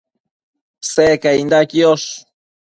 Secainda 0.93 1.61
quiosh 1.71 2.11